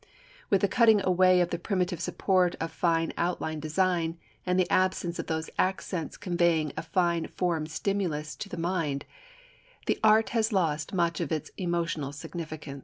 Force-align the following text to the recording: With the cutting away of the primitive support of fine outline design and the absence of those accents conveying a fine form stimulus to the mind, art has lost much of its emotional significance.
With 0.49 0.61
the 0.61 0.67
cutting 0.67 0.99
away 1.05 1.41
of 1.41 1.51
the 1.51 1.59
primitive 1.59 2.01
support 2.01 2.55
of 2.59 2.71
fine 2.71 3.13
outline 3.17 3.59
design 3.59 4.17
and 4.47 4.59
the 4.59 4.67
absence 4.71 5.19
of 5.19 5.27
those 5.27 5.51
accents 5.59 6.17
conveying 6.17 6.73
a 6.75 6.81
fine 6.81 7.27
form 7.27 7.67
stimulus 7.67 8.35
to 8.37 8.49
the 8.49 8.57
mind, 8.57 9.05
art 10.03 10.29
has 10.29 10.51
lost 10.51 10.91
much 10.91 11.19
of 11.21 11.31
its 11.31 11.51
emotional 11.55 12.11
significance. 12.13 12.79